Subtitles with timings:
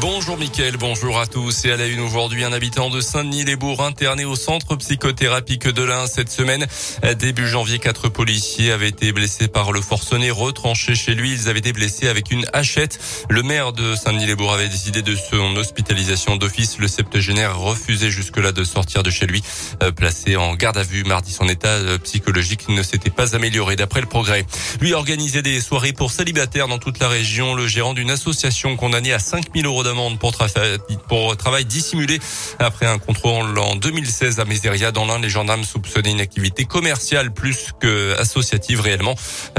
[0.00, 1.66] Bonjour Mickaël, bonjour à tous.
[1.66, 6.06] Et à la une aujourd'hui, un habitant de Saint-Denis-les-Bourgs interné au centre psychothérapique de l'Ain
[6.06, 6.66] cette semaine.
[7.18, 11.32] Début janvier, quatre policiers avaient été blessés par le forcené retranché chez lui.
[11.32, 12.98] Ils avaient été blessés avec une hachette.
[13.28, 16.78] Le maire de Saint-Denis-les-Bourgs avait décidé de son hospitalisation d'office.
[16.78, 19.42] Le septuagénaire refusait jusque-là de sortir de chez lui.
[19.82, 23.76] Euh, placé en garde à vue mardi, son état euh, psychologique ne s'était pas amélioré
[23.76, 24.46] d'après le progrès.
[24.80, 27.54] Lui organisait des soirées pour célibataires dans toute la région.
[27.54, 30.18] Le gérant d'une association condamné à 5000 euros d'amende
[31.08, 32.20] pour, travail dissimulé
[32.58, 34.92] après un contrôle en 2016 à Méséria.
[34.92, 39.16] Dans l'un, les gendarmes soupçonnaient une activité commerciale plus que associative réellement.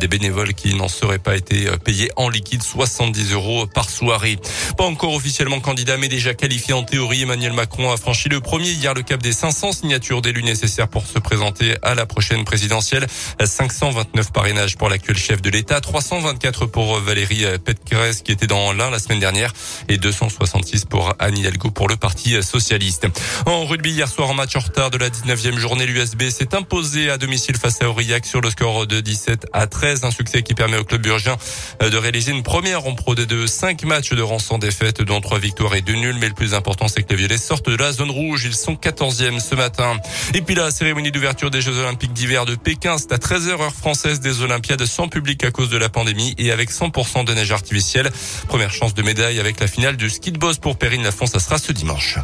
[0.00, 4.38] Des bénévoles qui n'en seraient pas été payés en liquide 70 euros par soirée.
[4.78, 7.22] Pas encore officiellement candidat, mais déjà qualifié en théorie.
[7.22, 11.06] Emmanuel Macron a franchi le premier hier le cap des 500 signatures d'élus nécessaires pour
[11.06, 13.06] se présenter à la prochaine présidentielle.
[13.44, 18.90] 529 parrainages pour l'actuel chef de l'État, 324 pour Valérie Pécresse qui était dans l'un
[18.90, 19.52] la semaine dernière
[19.88, 23.06] et 266 pour Anne Hidalgo pour le Parti socialiste.
[23.46, 27.10] En rugby, hier soir, en match en retard de la 19e journée, l'USB s'est imposé
[27.10, 30.04] à domicile face à Aurillac sur le score de 17 à 13.
[30.04, 31.36] Un succès qui permet au club burgien
[31.80, 35.20] de réaliser une première en pro de deux, cinq matchs de rang sans défaite, dont
[35.20, 36.16] trois victoires et deux nuls.
[36.20, 38.44] Mais le plus important, c'est que les Violets sortent de la zone rouge.
[38.44, 39.96] Ils sont 14e ce matin.
[40.34, 43.74] Et puis la cérémonie d'ouverture des Jeux Olympiques d'hiver de Pékin, c'est à 13h heure
[43.74, 47.50] française des Olympiades sans public à cause de la pandémie et avec 100% de neige
[47.50, 48.10] artificielle.
[48.46, 51.38] Première chance de médaille avec la finale du ski de boss pour Perrine Lafont, ça
[51.38, 52.18] sera ce dimanche.